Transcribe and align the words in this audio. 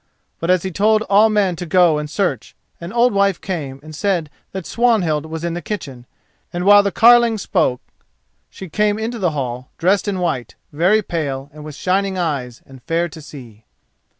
But 0.39 0.49
as 0.49 0.63
he 0.63 0.71
told 0.71 1.03
all 1.03 1.29
men 1.29 1.55
to 1.57 1.65
go 1.67 1.99
and 1.99 2.09
search, 2.09 2.55
an 2.79 2.91
old 2.91 3.13
wife 3.13 3.39
came 3.39 3.79
and 3.83 3.95
said 3.95 4.31
that 4.51 4.65
Swanhild 4.65 5.27
was 5.27 5.43
in 5.43 5.53
the 5.53 5.61
kitchen, 5.61 6.07
and 6.51 6.63
while 6.65 6.81
the 6.81 6.91
carline 6.91 7.37
spoke 7.37 7.81
she 8.49 8.67
came 8.67 8.97
into 8.97 9.19
the 9.19 9.29
hall, 9.37 9.69
dressed 9.77 10.07
in 10.07 10.17
white, 10.17 10.55
very 10.73 11.03
pale, 11.03 11.51
and 11.53 11.63
with 11.63 11.75
shining 11.75 12.17
eyes 12.17 12.63
and 12.65 12.81
fair 12.81 13.07
to 13.09 13.21
see. 13.21 13.63